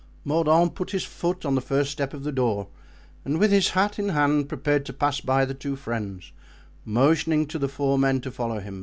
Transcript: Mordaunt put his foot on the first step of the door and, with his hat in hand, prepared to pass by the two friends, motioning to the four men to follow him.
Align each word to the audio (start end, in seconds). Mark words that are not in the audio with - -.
Mordaunt 0.25 0.73
put 0.73 0.89
his 0.93 1.03
foot 1.03 1.45
on 1.45 1.53
the 1.53 1.61
first 1.61 1.91
step 1.91 2.11
of 2.11 2.23
the 2.23 2.31
door 2.31 2.69
and, 3.23 3.37
with 3.39 3.51
his 3.51 3.69
hat 3.77 3.99
in 3.99 4.09
hand, 4.09 4.49
prepared 4.49 4.83
to 4.87 4.93
pass 4.93 5.21
by 5.21 5.45
the 5.45 5.53
two 5.53 5.75
friends, 5.75 6.31
motioning 6.83 7.45
to 7.45 7.59
the 7.59 7.67
four 7.69 7.99
men 7.99 8.19
to 8.21 8.31
follow 8.31 8.57
him. 8.59 8.79